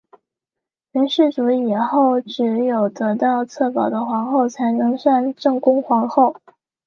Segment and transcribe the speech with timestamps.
[0.93, 6.37] 元世祖以后只有得到策宝的皇后才算正宫皇后。